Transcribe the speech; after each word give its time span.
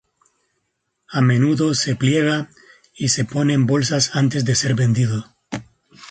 A 1.09 1.19
menudo 1.21 1.75
se 1.75 1.95
pliega 1.95 2.49
y 2.95 3.09
se 3.09 3.23
pone 3.23 3.53
en 3.53 3.67
bolsas 3.67 4.15
antes 4.15 4.45
de 4.45 4.55
ser 4.55 4.73
vendido. 4.73 5.23